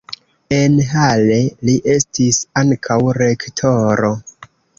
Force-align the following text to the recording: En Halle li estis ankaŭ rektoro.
En 0.55 0.77
Halle 0.93 1.37
li 1.69 1.75
estis 1.97 2.41
ankaŭ 2.63 2.99
rektoro. 3.21 4.11